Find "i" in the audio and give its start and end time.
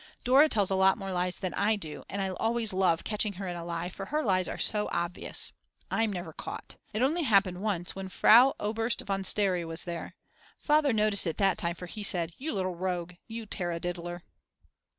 1.53-1.75, 2.23-2.31